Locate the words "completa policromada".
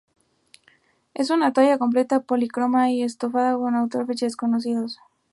1.77-2.89